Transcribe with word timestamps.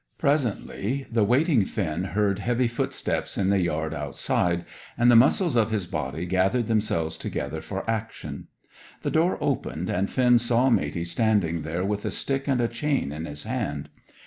Presently, 0.17 1.05
the 1.11 1.23
waiting 1.23 1.63
Finn 1.63 2.05
heard 2.05 2.39
heavy 2.39 2.67
footsteps 2.67 3.37
in 3.37 3.51
the 3.51 3.59
yard 3.59 3.93
outside, 3.93 4.65
and 4.97 5.11
the 5.11 5.15
muscles 5.15 5.55
of 5.55 5.69
his 5.69 5.85
body 5.85 6.25
gathered 6.25 6.65
themselves 6.65 7.19
together 7.19 7.61
for 7.61 7.87
action. 7.87 8.47
The 9.03 9.11
door 9.11 9.37
opened, 9.39 9.91
and 9.91 10.09
Finn 10.09 10.39
saw 10.39 10.71
Matey 10.71 11.05
standing 11.05 11.61
there 11.61 11.85
with 11.85 12.03
a 12.03 12.09
stick 12.09 12.47
and 12.47 12.59
a 12.59 12.67
chain 12.67 13.11
in 13.11 13.25
his 13.25 13.43
hand. 13.43 13.89